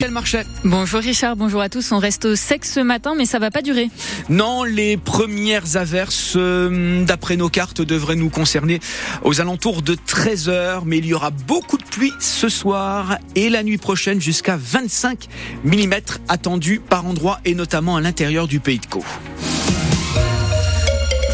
Quel 0.00 0.12
marché 0.12 0.42
Bonjour 0.62 1.00
Richard, 1.00 1.34
bonjour 1.34 1.60
à 1.60 1.68
tous. 1.68 1.90
On 1.90 1.98
reste 1.98 2.24
au 2.24 2.36
sec 2.36 2.64
ce 2.64 2.78
matin, 2.78 3.16
mais 3.18 3.26
ça 3.26 3.40
va 3.40 3.50
pas 3.50 3.62
durer. 3.62 3.90
Non, 4.28 4.62
les 4.62 4.96
premières 4.96 5.76
averses, 5.76 6.34
euh, 6.36 7.04
d'après 7.04 7.36
nos 7.36 7.48
cartes, 7.48 7.82
devraient 7.82 8.14
nous 8.14 8.28
concerner 8.28 8.78
aux 9.24 9.40
alentours 9.40 9.82
de 9.82 9.96
13 9.96 10.50
heures. 10.50 10.84
Mais 10.84 10.98
il 10.98 11.06
y 11.06 11.14
aura 11.14 11.32
beaucoup 11.32 11.78
de 11.78 11.82
pluie 11.82 12.12
ce 12.20 12.48
soir 12.48 13.18
et 13.34 13.50
la 13.50 13.64
nuit 13.64 13.76
prochaine 13.76 14.20
jusqu'à 14.20 14.56
25 14.56 15.26
mm 15.64 15.94
attendus 16.28 16.78
par 16.78 17.04
endroit 17.04 17.40
et 17.44 17.56
notamment 17.56 17.96
à 17.96 18.00
l'intérieur 18.00 18.46
du 18.46 18.60
pays 18.60 18.78
de 18.78 18.86
Caux. 18.86 19.04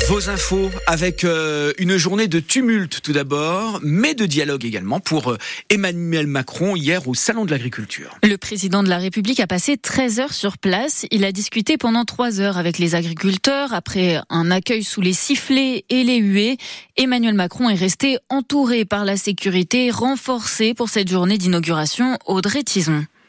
Vos 0.09 0.29
infos 0.29 0.71
avec 0.86 1.25
euh, 1.25 1.73
une 1.79 1.96
journée 1.96 2.29
de 2.29 2.39
tumulte 2.39 3.00
tout 3.00 3.12
d'abord, 3.12 3.80
mais 3.82 4.14
de 4.14 4.27
dialogue 4.27 4.66
également 4.66 5.00
pour 5.00 5.32
euh, 5.32 5.39
Emmanuel 5.71 6.27
Macron 6.27 6.77
hier 6.77 7.09
au 7.09 7.14
Salon 7.14 7.46
de 7.46 7.50
l'Agriculture. 7.50 8.18
Le 8.22 8.36
président 8.36 8.82
de 8.82 8.89
la 8.90 8.98
République 8.98 9.40
a 9.40 9.46
passé 9.46 9.79
13 9.79 10.21
heures 10.21 10.32
sur 10.35 10.59
place. 10.59 11.07
Il 11.11 11.25
a 11.25 11.32
discuté 11.32 11.79
pendant 11.79 12.04
3 12.04 12.40
heures 12.40 12.59
avec 12.59 12.79
les 12.79 12.95
agriculteurs. 12.95 13.72
Après 13.72 14.21
un 14.29 14.50
accueil 14.50 14.85
sous 14.85 15.00
les 15.00 15.14
sifflets 15.14 15.86
et 15.89 16.04
les 16.04 16.18
huées, 16.18 16.59
Emmanuel 16.98 17.34
Macron 17.34 17.71
est 17.71 17.75
resté 17.75 18.18
entouré 18.29 18.84
par 18.84 19.07
la 19.07 19.17
sécurité 19.17 19.90
renforcée 19.90 20.75
pour 20.75 20.90
cette 20.90 21.09
journée 21.09 21.39
d'inauguration. 21.39 22.18
Audrey 22.26 22.62
Tison. 22.62 23.07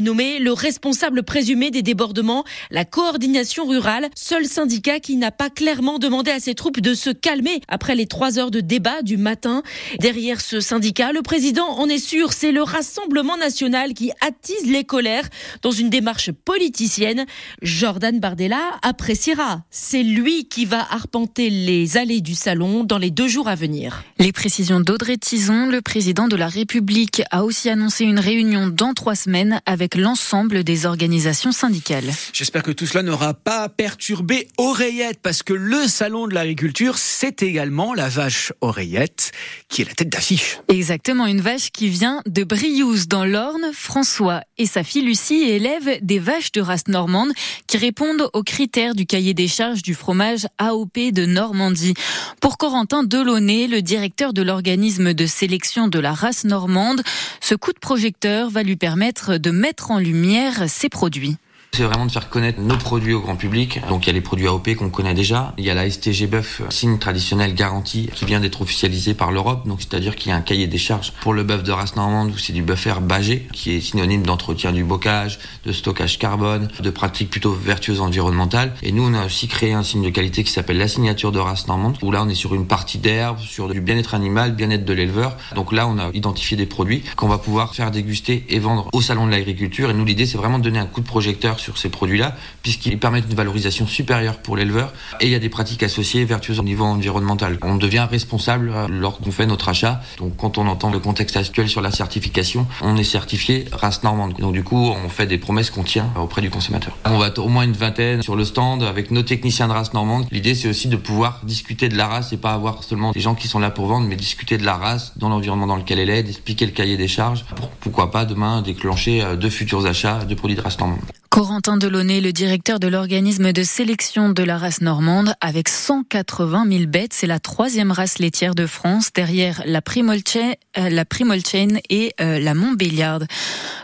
nommé 0.00 0.38
le 0.38 0.52
responsable 0.52 1.22
présumé 1.22 1.70
des 1.70 1.82
débordements, 1.82 2.44
la 2.70 2.84
coordination 2.84 3.66
rurale, 3.66 4.08
seul 4.14 4.46
syndicat 4.46 5.00
qui 5.00 5.16
n'a 5.16 5.30
pas 5.30 5.50
clairement 5.50 5.98
demandé 5.98 6.30
à 6.30 6.40
ses 6.40 6.54
troupes 6.54 6.80
de 6.80 6.94
se 6.94 7.10
calmer 7.10 7.60
après 7.68 7.94
les 7.94 8.06
trois 8.06 8.38
heures 8.38 8.50
de 8.50 8.60
débat 8.60 9.02
du 9.02 9.16
matin. 9.16 9.62
Derrière 9.98 10.40
ce 10.40 10.60
syndicat, 10.60 11.12
le 11.12 11.22
président 11.22 11.66
en 11.66 11.88
est 11.88 11.98
sûr, 11.98 12.32
c'est 12.32 12.52
le 12.52 12.62
Rassemblement 12.62 13.36
national 13.36 13.94
qui 13.94 14.12
attise 14.20 14.66
les 14.66 14.84
colères 14.84 15.28
dans 15.62 15.70
une 15.70 15.90
démarche 15.90 16.30
politicienne. 16.32 17.26
Jordan 17.62 18.20
Bardella 18.20 18.78
appréciera. 18.82 19.64
C'est 19.70 20.02
lui 20.02 20.46
qui 20.48 20.64
va 20.64 20.80
arpenter 20.90 21.50
les 21.50 21.96
allées 21.96 22.20
du 22.20 22.34
salon 22.34 22.84
dans 22.84 22.98
les 22.98 23.10
deux 23.10 23.28
jours 23.28 23.48
à 23.48 23.54
venir. 23.54 24.04
Les 24.18 24.32
précisions 24.32 24.80
d'Audrey 24.80 25.16
Tison, 25.16 25.66
le 25.66 25.80
président 25.80 26.28
de 26.28 26.36
la 26.36 26.48
République, 26.48 27.22
a 27.30 27.44
aussi 27.44 27.68
annoncé 27.68 28.04
une 28.04 28.18
réunion 28.18 28.68
dans 28.68 28.94
trois 28.94 29.14
semaines 29.14 29.60
avec 29.66 29.89
l'ensemble 29.94 30.64
des 30.64 30.86
organisations 30.86 31.52
syndicales. 31.52 32.10
J'espère 32.32 32.62
que 32.62 32.70
tout 32.70 32.86
cela 32.86 33.02
n'aura 33.02 33.34
pas 33.34 33.68
perturbé 33.68 34.48
Oreillette, 34.58 35.20
parce 35.22 35.42
que 35.42 35.52
le 35.52 35.86
salon 35.86 36.26
de 36.26 36.34
l'agriculture, 36.34 36.98
c'est 36.98 37.42
également 37.42 37.94
la 37.94 38.08
vache 38.08 38.52
Oreillette, 38.60 39.32
qui 39.68 39.82
est 39.82 39.84
la 39.84 39.94
tête 39.94 40.08
d'affiche. 40.08 40.58
Exactement, 40.68 41.26
une 41.26 41.40
vache 41.40 41.70
qui 41.70 41.88
vient 41.88 42.22
de 42.26 42.44
Briouze 42.44 43.08
dans 43.08 43.24
l'Orne. 43.24 43.70
François 43.72 44.42
et 44.58 44.66
sa 44.66 44.82
fille 44.82 45.02
Lucie 45.02 45.42
élèvent 45.42 45.98
des 46.02 46.18
vaches 46.18 46.52
de 46.52 46.60
race 46.60 46.88
normande 46.88 47.32
qui 47.66 47.76
répondent 47.76 48.28
aux 48.32 48.42
critères 48.42 48.94
du 48.94 49.06
cahier 49.06 49.34
des 49.34 49.48
charges 49.48 49.82
du 49.82 49.94
fromage 49.94 50.46
AOP 50.58 51.12
de 51.12 51.26
Normandie. 51.26 51.94
Pour 52.40 52.58
Corentin 52.58 53.04
Delaunay, 53.04 53.66
le 53.66 53.82
directeur 53.82 54.32
de 54.32 54.42
l'organisme 54.42 55.14
de 55.14 55.26
sélection 55.26 55.88
de 55.88 55.98
la 55.98 56.12
race 56.12 56.44
normande, 56.44 57.02
ce 57.40 57.54
coup 57.54 57.72
de 57.72 57.78
projecteur 57.78 58.50
va 58.50 58.62
lui 58.62 58.76
permettre 58.76 59.36
de 59.36 59.50
mettre 59.50 59.79
en 59.88 59.98
lumière 59.98 60.64
ces 60.68 60.88
produits. 60.88 61.36
C'est 61.72 61.86
vraiment 61.86 62.04
de 62.04 62.10
faire 62.10 62.28
connaître 62.28 62.60
nos 62.60 62.76
produits 62.76 63.14
au 63.14 63.20
grand 63.20 63.36
public. 63.36 63.80
Donc 63.88 64.04
il 64.04 64.08
y 64.08 64.10
a 64.10 64.12
les 64.12 64.20
produits 64.20 64.46
AOP 64.46 64.74
qu'on 64.74 64.90
connaît 64.90 65.14
déjà. 65.14 65.54
Il 65.56 65.64
y 65.64 65.70
a 65.70 65.74
la 65.74 65.88
STG 65.88 66.26
bœuf, 66.26 66.62
signe 66.68 66.98
traditionnel 66.98 67.54
garanti, 67.54 68.10
qui 68.14 68.24
vient 68.24 68.40
d'être 68.40 68.60
officialisé 68.60 69.14
par 69.14 69.30
l'Europe. 69.30 69.66
Donc 69.66 69.80
c'est-à-dire 69.80 70.16
qu'il 70.16 70.30
y 70.30 70.32
a 70.32 70.36
un 70.36 70.42
cahier 70.42 70.66
des 70.66 70.78
charges 70.78 71.12
pour 71.22 71.32
le 71.32 71.42
bœuf 71.42 71.62
de 71.62 71.72
race 71.72 71.96
normande 71.96 72.32
où 72.32 72.38
c'est 72.38 72.52
du 72.52 72.62
bœuf 72.62 72.86
bagé, 73.00 73.46
qui 73.52 73.74
est 73.74 73.80
synonyme 73.80 74.24
d'entretien 74.24 74.72
du 74.72 74.84
bocage, 74.84 75.38
de 75.64 75.72
stockage 75.72 76.18
carbone, 76.18 76.68
de 76.80 76.90
pratiques 76.90 77.30
plutôt 77.30 77.52
vertueuses 77.52 78.00
environnementales. 78.00 78.74
Et 78.82 78.90
nous 78.90 79.04
on 79.04 79.14
a 79.14 79.24
aussi 79.24 79.46
créé 79.46 79.72
un 79.72 79.84
signe 79.84 80.02
de 80.02 80.10
qualité 80.10 80.42
qui 80.44 80.50
s'appelle 80.50 80.78
la 80.78 80.88
signature 80.88 81.30
de 81.30 81.38
race 81.38 81.68
normande, 81.68 81.96
où 82.02 82.10
là 82.10 82.22
on 82.24 82.28
est 82.28 82.34
sur 82.34 82.54
une 82.54 82.66
partie 82.66 82.98
d'herbe, 82.98 83.38
sur 83.38 83.68
du 83.68 83.80
bien-être 83.80 84.14
animal, 84.14 84.54
bien-être 84.54 84.84
de 84.84 84.92
l'éleveur. 84.92 85.36
Donc 85.54 85.72
là 85.72 85.86
on 85.86 85.98
a 85.98 86.10
identifié 86.14 86.56
des 86.56 86.66
produits 86.66 87.04
qu'on 87.16 87.28
va 87.28 87.38
pouvoir 87.38 87.74
faire 87.74 87.90
déguster 87.90 88.44
et 88.48 88.58
vendre 88.58 88.88
au 88.92 89.00
salon 89.00 89.24
de 89.26 89.30
l'agriculture. 89.30 89.88
Et 89.88 89.94
nous 89.94 90.04
l'idée 90.04 90.26
c'est 90.26 90.36
vraiment 90.36 90.58
de 90.58 90.64
donner 90.64 90.80
un 90.80 90.86
coup 90.86 91.00
de 91.00 91.06
projecteur 91.06 91.59
sur 91.60 91.78
ces 91.78 91.88
produits-là, 91.88 92.34
puisqu'ils 92.62 92.98
permettent 92.98 93.26
une 93.28 93.36
valorisation 93.36 93.86
supérieure 93.86 94.38
pour 94.38 94.56
l'éleveur 94.56 94.92
et 95.20 95.26
il 95.26 95.32
y 95.32 95.34
a 95.34 95.38
des 95.38 95.48
pratiques 95.48 95.82
associées 95.82 96.24
vertueuses 96.24 96.58
au 96.58 96.62
niveau 96.62 96.84
environnemental. 96.84 97.58
On 97.62 97.76
devient 97.76 98.06
responsable 98.10 98.72
euh, 98.74 98.86
lorsqu'on 98.88 99.30
fait 99.30 99.46
notre 99.46 99.68
achat. 99.68 100.00
Donc 100.18 100.36
quand 100.36 100.58
on 100.58 100.66
entend 100.66 100.90
le 100.90 100.98
contexte 100.98 101.36
actuel 101.36 101.68
sur 101.68 101.80
la 101.80 101.90
certification, 101.90 102.66
on 102.82 102.96
est 102.96 103.04
certifié 103.04 103.66
race 103.72 104.02
normande. 104.02 104.34
Donc 104.38 104.52
du 104.52 104.64
coup, 104.64 104.76
on 104.76 105.08
fait 105.08 105.26
des 105.26 105.38
promesses 105.38 105.70
qu'on 105.70 105.84
tient 105.84 106.10
auprès 106.16 106.40
du 106.40 106.50
consommateur. 106.50 106.96
On 107.04 107.18
va 107.18 107.30
au 107.38 107.48
moins 107.48 107.62
une 107.62 107.72
vingtaine 107.72 108.22
sur 108.22 108.36
le 108.36 108.44
stand 108.44 108.82
avec 108.82 109.10
nos 109.10 109.22
techniciens 109.22 109.68
de 109.68 109.72
race 109.72 109.92
normande. 109.92 110.26
L'idée, 110.30 110.54
c'est 110.54 110.68
aussi 110.68 110.88
de 110.88 110.96
pouvoir 110.96 111.40
discuter 111.44 111.88
de 111.88 111.96
la 111.96 112.06
race 112.06 112.32
et 112.32 112.36
pas 112.36 112.52
avoir 112.52 112.82
seulement 112.82 113.12
des 113.12 113.20
gens 113.20 113.34
qui 113.34 113.48
sont 113.48 113.58
là 113.58 113.70
pour 113.70 113.86
vendre, 113.86 114.06
mais 114.06 114.16
discuter 114.16 114.58
de 114.58 114.64
la 114.64 114.76
race 114.76 115.12
dans 115.16 115.28
l'environnement 115.28 115.66
dans 115.66 115.76
lequel 115.76 115.98
elle 115.98 116.10
est, 116.10 116.22
d'expliquer 116.22 116.66
le 116.66 116.72
cahier 116.72 116.96
des 116.96 117.08
charges 117.08 117.44
pour 117.56 117.68
pourquoi 117.70 118.10
pas 118.10 118.24
demain 118.24 118.62
déclencher 118.62 119.22
euh, 119.22 119.36
de 119.36 119.48
futurs 119.48 119.86
achats 119.86 120.24
de 120.24 120.34
produits 120.34 120.56
de 120.56 120.62
race 120.62 120.78
normande. 120.78 121.00
Corentin 121.30 121.76
Delaunay, 121.76 122.20
le 122.20 122.32
directeur 122.32 122.80
de 122.80 122.88
l'organisme 122.88 123.52
de 123.52 123.62
sélection 123.62 124.30
de 124.30 124.42
la 124.42 124.58
race 124.58 124.80
normande, 124.80 125.32
avec 125.40 125.68
180 125.68 126.66
000 126.68 126.86
bêtes, 126.86 127.12
c'est 127.12 127.28
la 127.28 127.38
troisième 127.38 127.92
race 127.92 128.18
laitière 128.18 128.56
de 128.56 128.66
France, 128.66 129.12
derrière 129.14 129.62
la 129.64 129.80
Primolchain, 129.80 130.54
euh, 130.76 131.80
et 131.88 132.12
euh, 132.20 132.40
la 132.40 132.54
Montbéliarde. 132.54 133.28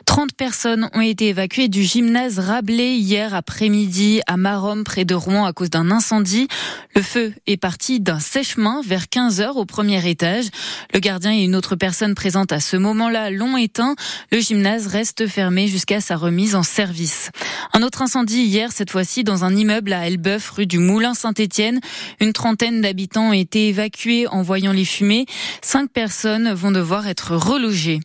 30 0.07 0.33
personnes 0.35 0.89
ont 0.93 1.01
été 1.01 1.29
évacuées 1.29 1.69
du 1.69 1.85
gymnase 1.85 2.39
Rabelais 2.41 2.97
hier 2.97 3.35
après-midi 3.35 4.23
à 4.27 4.37
Marom, 4.37 4.83
près 4.83 5.05
de 5.05 5.15
Rouen, 5.15 5.45
à 5.45 5.53
cause 5.53 5.71
d'un 5.71 5.91
incendie. 5.91 6.49
Le 6.95 7.03
feu 7.03 7.33
est 7.47 7.57
parti 7.57 8.01
d'un 8.01 8.19
sèche-main 8.19 8.81
vers 8.85 9.09
15 9.09 9.41
heures 9.41 9.57
au 9.57 9.67
premier 9.67 10.09
étage. 10.09 10.47
Le 10.95 11.01
gardien 11.01 11.33
et 11.33 11.45
une 11.45 11.55
autre 11.55 11.77
personne 11.77 12.15
présente 12.15 12.51
à 12.51 12.61
ce 12.61 12.77
moment-là 12.77 13.31
l'ont 13.31 13.57
éteint. 13.57 13.95
Le 14.33 14.41
gymnase 14.41 14.87
reste 14.87 15.27
fermé 15.29 15.69
jusqu'à 15.69 16.01
sa 16.01 16.17
remise 16.17 16.55
en 16.55 16.63
service. 16.63 17.31
Un 17.73 17.83
autre 17.83 18.03
incendie 18.03 18.43
hier, 18.43 18.73
cette 18.73 18.91
fois-ci 18.91 19.23
dans 19.23 19.45
un 19.45 19.55
immeuble 19.55 19.93
à 19.93 20.07
Elbeuf, 20.07 20.51
rue 20.51 20.67
du 20.67 20.79
Moulin 20.79 21.15
Saint-Étienne. 21.15 21.81
Une 22.21 22.33
trentaine 22.33 22.81
d'habitants 22.81 23.29
ont 23.29 23.33
été 23.33 23.69
évacués 23.69 24.27
en 24.29 24.43
voyant 24.43 24.73
les 24.73 24.85
fumées. 24.85 25.27
Cinq 25.61 25.91
personnes 25.91 26.53
vont 26.55 26.71
devoir 26.71 27.07
être 27.07 27.37
relogées. 27.37 28.01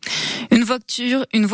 Une 0.51 0.63
voiture, 0.63 1.25
une 1.33 1.47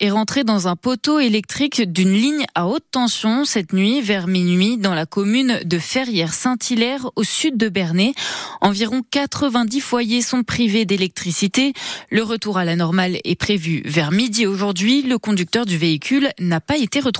est 0.00 0.10
rentrée 0.10 0.44
dans 0.44 0.68
un 0.68 0.76
poteau 0.76 1.18
électrique 1.18 1.90
d'une 1.90 2.12
ligne 2.12 2.44
à 2.54 2.66
haute 2.66 2.84
tension 2.90 3.44
cette 3.44 3.72
nuit 3.72 4.02
vers 4.02 4.26
minuit 4.26 4.76
dans 4.76 4.92
la 4.92 5.06
commune 5.06 5.60
de 5.64 5.78
Ferrières-Saint-Hilaire 5.78 7.08
au 7.16 7.24
sud 7.24 7.56
de 7.56 7.68
Bernay. 7.68 8.12
Environ 8.60 9.02
90 9.10 9.80
foyers 9.80 10.22
sont 10.22 10.42
privés 10.42 10.84
d'électricité. 10.84 11.72
Le 12.10 12.22
retour 12.22 12.58
à 12.58 12.64
la 12.64 12.76
normale 12.76 13.18
est 13.24 13.38
prévu 13.38 13.82
vers 13.86 14.10
midi 14.10 14.46
aujourd'hui. 14.46 15.02
Le 15.02 15.18
conducteur 15.18 15.64
du 15.64 15.78
véhicule 15.78 16.30
n'a 16.38 16.60
pas 16.60 16.76
été 16.76 17.00
retrouvé. 17.00 17.13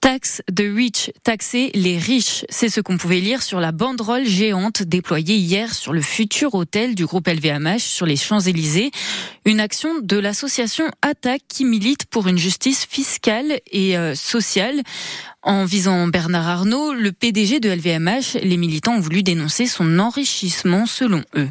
Taxe 0.00 0.42
de 0.50 0.64
rich, 0.72 1.10
taxer 1.24 1.70
les 1.74 1.98
riches. 1.98 2.44
C'est 2.48 2.68
ce 2.68 2.80
qu'on 2.80 2.96
pouvait 2.96 3.20
lire 3.20 3.42
sur 3.42 3.58
la 3.58 3.72
banderole 3.72 4.24
géante 4.24 4.82
déployée 4.82 5.36
hier 5.36 5.74
sur 5.74 5.92
le 5.92 6.00
futur 6.00 6.54
hôtel 6.54 6.94
du 6.94 7.04
groupe 7.04 7.26
LVMH 7.26 7.80
sur 7.80 8.06
les 8.06 8.16
Champs-Élysées. 8.16 8.92
Une 9.44 9.58
action 9.58 9.98
de 10.00 10.16
l'association 10.16 10.88
Attaque 11.02 11.42
qui 11.48 11.64
milite 11.64 12.06
pour 12.06 12.28
une 12.28 12.38
justice 12.38 12.86
fiscale 12.88 13.60
et 13.72 13.98
euh, 13.98 14.14
sociale. 14.14 14.82
En 15.42 15.64
visant 15.64 16.06
Bernard 16.06 16.46
Arnault, 16.46 16.92
le 16.92 17.10
PDG 17.10 17.58
de 17.58 17.70
LVMH, 17.70 18.40
les 18.42 18.56
militants 18.56 18.94
ont 18.94 19.00
voulu 19.00 19.22
dénoncer 19.22 19.66
son 19.66 19.98
enrichissement 19.98 20.86
selon 20.86 21.22
eux. 21.36 21.48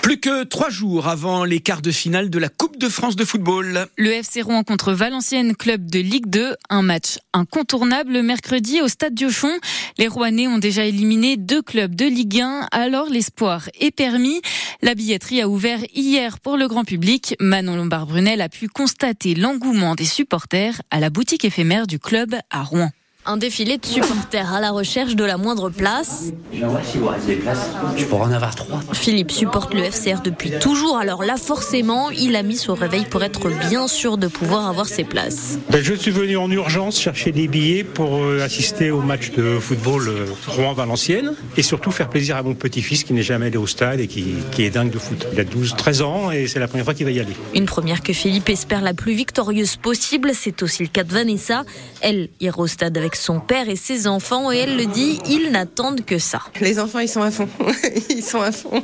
Plus 0.00 0.18
que 0.18 0.44
trois 0.44 0.70
jours 0.70 1.08
avant 1.08 1.44
les 1.44 1.60
quarts 1.60 1.82
de 1.82 1.90
finale 1.90 2.30
de 2.30 2.38
la 2.38 2.48
Coupe 2.48 2.78
de 2.78 2.88
France 2.88 3.16
de 3.16 3.24
football. 3.24 3.86
Le 3.96 4.10
FC 4.10 4.42
Rouen 4.42 4.62
contre 4.62 4.92
Valenciennes, 4.92 5.54
club 5.54 5.90
de 5.90 5.98
Ligue 5.98 6.26
2, 6.26 6.54
un 6.70 6.82
match 6.82 7.18
incontournable 7.32 8.22
mercredi 8.22 8.80
au 8.80 8.88
stade 8.88 9.14
Diochon. 9.14 9.52
Les 9.98 10.08
Rouennais 10.08 10.48
ont 10.48 10.58
déjà 10.58 10.84
éliminé 10.84 11.36
deux 11.36 11.62
clubs 11.62 11.94
de 11.94 12.06
Ligue 12.06 12.40
1, 12.40 12.68
alors 12.72 13.08
l'espoir 13.10 13.68
est 13.78 13.90
permis. 13.90 14.40
La 14.80 14.94
billetterie 14.94 15.42
a 15.42 15.48
ouvert 15.48 15.80
hier 15.94 16.40
pour 16.40 16.56
le 16.56 16.68
grand 16.68 16.84
public. 16.84 17.36
Manon 17.40 17.76
Lombard-Brunel 17.76 18.40
a 18.40 18.48
pu 18.48 18.68
constater 18.68 19.34
l'engouement 19.34 19.94
des 19.94 20.04
supporters 20.04 20.82
à 20.90 21.00
la 21.00 21.10
boutique 21.10 21.44
éphémère 21.44 21.86
du 21.86 21.98
club 21.98 22.34
à 22.50 22.62
Rouen. 22.62 22.90
Un 23.24 23.36
défilé 23.36 23.78
de 23.78 23.86
supporters 23.86 24.52
à 24.52 24.60
la 24.60 24.72
recherche 24.72 25.14
de 25.14 25.22
la 25.22 25.36
moindre 25.36 25.70
place. 25.70 26.32
Je 26.52 28.04
pourrais 28.04 28.24
en 28.24 28.32
avoir 28.32 28.56
trois. 28.56 28.80
Philippe 28.94 29.30
supporte 29.30 29.72
le 29.74 29.84
FCR 29.84 30.22
depuis 30.24 30.50
toujours, 30.58 30.98
alors 30.98 31.22
là 31.22 31.36
forcément, 31.36 32.10
il 32.10 32.34
a 32.34 32.42
mis 32.42 32.56
son 32.56 32.74
réveil 32.74 33.04
pour 33.04 33.22
être 33.22 33.48
bien 33.68 33.86
sûr 33.86 34.18
de 34.18 34.26
pouvoir 34.26 34.66
avoir 34.66 34.86
ses 34.86 35.04
places. 35.04 35.56
Ben, 35.70 35.80
je 35.84 35.94
suis 35.94 36.10
venu 36.10 36.36
en 36.36 36.50
urgence 36.50 36.98
chercher 36.98 37.30
des 37.30 37.46
billets 37.46 37.84
pour 37.84 38.16
euh, 38.16 38.42
assister 38.42 38.90
au 38.90 39.02
match 39.02 39.30
de 39.30 39.60
football 39.60 40.08
euh, 40.08 40.26
Rouen-Valenciennes 40.48 41.34
et 41.56 41.62
surtout 41.62 41.92
faire 41.92 42.08
plaisir 42.08 42.36
à 42.36 42.42
mon 42.42 42.54
petit-fils 42.54 43.04
qui 43.04 43.12
n'est 43.12 43.22
jamais 43.22 43.46
allé 43.46 43.56
au 43.56 43.68
stade 43.68 44.00
et 44.00 44.08
qui, 44.08 44.34
qui 44.50 44.64
est 44.64 44.70
dingue 44.70 44.90
de 44.90 44.98
foot. 44.98 45.28
Il 45.32 45.38
a 45.38 45.44
12-13 45.44 46.02
ans 46.02 46.32
et 46.32 46.48
c'est 46.48 46.58
la 46.58 46.66
première 46.66 46.86
fois 46.86 46.94
qu'il 46.94 47.06
va 47.06 47.12
y 47.12 47.20
aller. 47.20 47.36
Une 47.54 47.66
première 47.66 48.02
que 48.02 48.12
Philippe 48.12 48.48
espère 48.48 48.80
la 48.80 48.94
plus 48.94 49.12
victorieuse 49.12 49.76
possible, 49.76 50.32
c'est 50.34 50.60
aussi 50.64 50.82
le 50.82 50.88
cas 50.88 51.04
de 51.04 51.12
Vanessa. 51.12 51.62
Elle 52.00 52.28
ira 52.40 52.58
au 52.58 52.66
stade 52.66 52.98
avec 52.98 53.11
son 53.16 53.40
père 53.40 53.68
et 53.68 53.76
ses 53.76 54.06
enfants 54.06 54.50
et 54.52 54.58
elle 54.58 54.76
le 54.76 54.86
dit, 54.86 55.18
ils 55.28 55.50
n'attendent 55.50 56.04
que 56.04 56.18
ça. 56.18 56.40
Les 56.60 56.78
enfants, 56.78 57.00
ils 57.00 57.08
sont 57.08 57.22
à 57.22 57.30
fond. 57.30 57.48
Ils 58.10 58.22
sont 58.22 58.40
à 58.40 58.52
fond. 58.52 58.82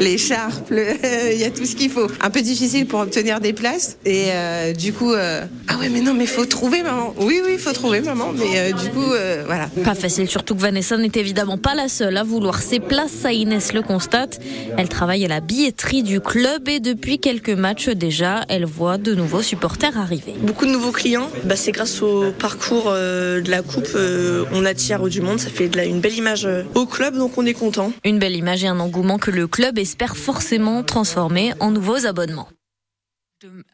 Les 0.00 0.18
charpes, 0.18 0.70
il 1.32 1.38
y 1.38 1.44
a 1.44 1.50
tout 1.50 1.64
ce 1.64 1.76
qu'il 1.76 1.90
faut. 1.90 2.06
Un 2.20 2.30
peu 2.30 2.40
difficile 2.40 2.86
pour 2.86 3.00
obtenir 3.00 3.40
des 3.40 3.52
places. 3.52 3.96
Et 4.04 4.26
euh, 4.30 4.72
du 4.72 4.92
coup, 4.92 5.12
euh, 5.12 5.44
ah 5.68 5.78
ouais, 5.78 5.88
mais 5.88 6.00
non, 6.00 6.14
mais 6.14 6.26
faut 6.26 6.46
trouver 6.46 6.82
maman. 6.82 7.14
Oui, 7.18 7.40
oui, 7.44 7.58
faut 7.58 7.72
trouver 7.72 8.00
maman. 8.00 8.32
Mais 8.32 8.58
euh, 8.58 8.72
du 8.72 8.90
coup, 8.90 9.12
euh, 9.12 9.42
voilà. 9.46 9.68
Pas 9.84 9.94
facile, 9.94 10.28
surtout 10.28 10.54
que 10.54 10.60
Vanessa 10.60 10.96
n'est 10.96 11.12
évidemment 11.14 11.58
pas 11.58 11.74
la 11.74 11.88
seule 11.88 12.16
à 12.16 12.24
vouloir 12.24 12.60
ses 12.60 12.80
places. 12.80 13.12
Ça, 13.12 13.32
Inès 13.32 13.72
le 13.72 13.82
constate. 13.82 14.40
Elle 14.76 14.88
travaille 14.88 15.24
à 15.24 15.28
la 15.28 15.40
billetterie 15.40 16.02
du 16.02 16.20
club 16.20 16.68
et 16.68 16.80
depuis 16.80 17.18
quelques 17.18 17.50
matchs 17.50 17.88
déjà, 17.88 18.42
elle 18.48 18.64
voit 18.64 18.98
de 18.98 19.14
nouveaux 19.14 19.42
supporters 19.42 19.96
arriver. 19.96 20.34
Beaucoup 20.42 20.66
de 20.66 20.70
nouveaux 20.70 20.92
clients. 20.92 21.30
Bah, 21.44 21.56
c'est 21.56 21.72
grâce 21.72 22.02
au 22.02 22.32
parcours 22.32 22.86
euh, 22.88 23.40
de 23.40 23.50
la 23.50 23.61
coupe, 23.62 23.88
euh, 23.94 24.44
on 24.52 24.64
attire 24.64 25.08
du 25.08 25.20
monde. 25.20 25.38
Ça 25.38 25.50
fait 25.50 25.68
de 25.68 25.80
une 25.80 26.00
belle 26.00 26.14
image 26.14 26.46
euh, 26.46 26.62
au 26.74 26.86
club, 26.86 27.16
donc 27.16 27.38
on 27.38 27.46
est 27.46 27.54
content. 27.54 27.92
Une 28.04 28.18
belle 28.18 28.36
image 28.36 28.64
et 28.64 28.68
un 28.68 28.80
engouement 28.80 29.18
que 29.18 29.30
le 29.30 29.46
club 29.46 29.78
espère 29.78 30.16
forcément 30.16 30.82
transformer 30.82 31.52
en 31.60 31.70
nouveaux 31.70 32.06
abonnements. 32.06 32.48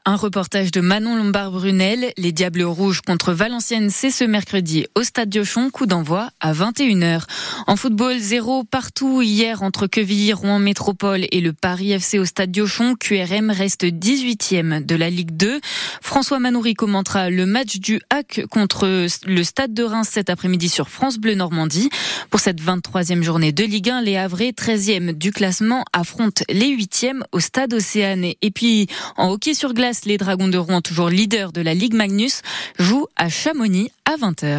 Un 0.05 0.17
reportage 0.17 0.71
de 0.71 0.81
Manon 0.81 1.17
Lombard-Brunel. 1.17 2.13
Les 2.17 2.33
Diables 2.33 2.63
Rouges 2.63 3.03
contre 3.03 3.33
Valenciennes, 3.33 3.91
c'est 3.91 4.11
ce 4.11 4.25
mercredi 4.25 4.87
au 4.95 5.03
Stade 5.03 5.29
Diochon. 5.29 5.71
Coup 5.71 5.85
d'envoi 5.85 6.31
à 6.41 6.53
21h. 6.55 7.25
En 7.67 7.77
football, 7.77 8.19
zéro 8.19 8.65
partout 8.65 9.21
hier 9.21 9.63
entre 9.63 9.87
Quevilly, 9.87 10.33
Rouen 10.33 10.59
Métropole 10.59 11.27
et 11.31 11.41
le 11.41 11.53
Paris 11.53 11.93
FC 11.93 12.19
au 12.19 12.25
Stade 12.25 12.51
Diochon. 12.51 12.95
QRM 12.95 13.51
reste 13.51 13.85
18e 13.85 14.85
de 14.85 14.97
la 14.97 15.11
Ligue 15.11 15.37
2. 15.37 15.61
François 16.01 16.39
Manoury 16.39 16.75
commentera 16.75 17.29
le 17.29 17.45
match 17.45 17.79
du 17.79 18.01
HAC 18.09 18.47
contre 18.51 19.07
le 19.27 19.45
Stade 19.45 19.75
de 19.75 19.83
Reims 19.83 20.09
cet 20.11 20.31
après-midi 20.31 20.71
sur 20.71 20.89
France 20.89 21.19
Bleu 21.19 21.35
Normandie. 21.35 21.91
Pour 22.31 22.41
cette 22.41 22.63
23e 22.63 23.23
journée 23.23 23.53
de 23.53 23.65
Ligue 23.65 23.91
1, 23.91 24.03
les 24.03 24.17
Havrais, 24.17 24.51
13e 24.51 25.13
du 25.13 25.33
classement, 25.33 25.85
affrontent 25.93 26.45
les 26.49 26.75
8e 26.75 27.21
au 27.33 27.41
Stade 27.41 27.75
Océane. 27.75 28.33
Et 28.41 28.51
puis, 28.51 28.87
en 29.17 29.31
hockey 29.31 29.55
sur 29.59 29.75
glace, 29.75 30.05
les 30.05 30.19
Dragons 30.19 30.47
de 30.47 30.57
Rouen, 30.57 30.81
toujours 30.81 31.09
leaders 31.09 31.51
de 31.51 31.61
la 31.61 31.75
Ligue 31.75 31.95
Magnus, 31.95 32.43
jouent 32.79 33.09
à 33.17 33.29
Chamonix 33.29 33.91
à 34.05 34.17
20h. 34.17 34.57